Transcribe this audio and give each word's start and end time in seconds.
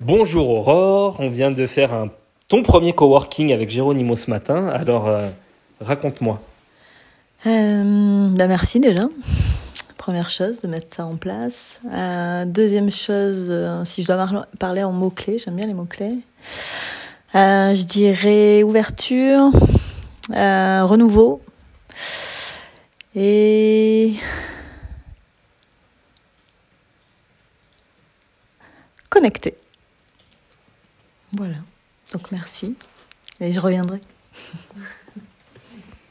Bonjour 0.00 0.48
Aurore, 0.50 1.16
on 1.18 1.28
vient 1.28 1.50
de 1.50 1.66
faire 1.66 2.04
ton 2.46 2.62
premier 2.62 2.92
coworking 2.92 3.52
avec 3.52 3.68
Géronimo 3.68 4.14
ce 4.14 4.30
matin, 4.30 4.68
alors 4.68 5.08
euh, 5.08 5.28
raconte-moi. 5.80 6.40
Euh, 7.46 8.28
bah 8.28 8.46
merci 8.46 8.78
déjà. 8.78 9.08
Première 9.96 10.30
chose, 10.30 10.60
de 10.60 10.68
mettre 10.68 10.94
ça 10.94 11.04
en 11.04 11.16
place. 11.16 11.80
Euh, 11.92 12.44
deuxième 12.44 12.92
chose, 12.92 13.52
si 13.86 14.04
je 14.04 14.06
dois 14.06 14.46
parler 14.60 14.84
en 14.84 14.92
mots-clés, 14.92 15.38
j'aime 15.38 15.56
bien 15.56 15.66
les 15.66 15.74
mots-clés. 15.74 16.18
Je 17.34 17.84
dirais 17.84 18.62
ouverture, 18.62 19.50
renouveau 20.30 21.42
et 23.16 24.14
connecté. 29.10 29.56
Voilà. 31.32 31.56
Donc 32.12 32.30
merci. 32.30 32.76
Et 33.40 33.52
je 33.52 33.60
reviendrai. 33.60 34.00